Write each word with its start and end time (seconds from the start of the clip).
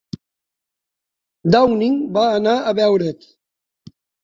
Downing 1.57 2.01
va 2.17 2.25
anar 2.41 2.57
a 2.59 2.75
veure't. 2.83 3.31